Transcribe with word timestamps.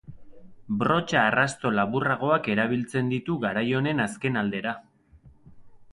Brotxa-arrasto 0.83 1.71
laburragoak 1.81 2.49
erabiltzen 2.55 3.13
ditu 3.15 3.39
garai 3.47 3.67
honen 3.81 4.05
azken 4.07 4.41
aldera. 4.45 4.75